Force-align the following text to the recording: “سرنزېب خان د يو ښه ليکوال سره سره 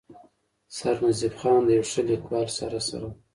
“سرنزېب 0.77 1.33
خان 1.39 1.59
د 1.65 1.69
يو 1.77 1.85
ښه 1.91 2.01
ليکوال 2.09 2.47
سره 2.59 2.79
سره 2.89 3.09